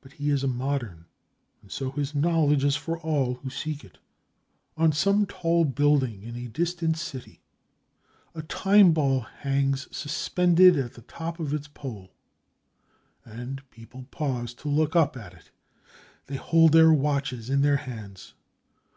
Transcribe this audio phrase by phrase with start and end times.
[0.00, 1.06] But he is a modern,
[1.62, 3.98] and so his knowledge is for all who seek it.
[4.76, 7.42] On some tall building in a distant city,
[8.36, 12.12] a time ball hangs suspended at the top of its pole,
[13.24, 15.50] and people pause to look up at it.
[16.26, 18.34] They hold their watches in their hands.